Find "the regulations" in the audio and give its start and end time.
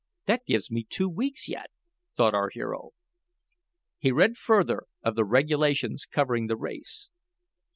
5.15-6.07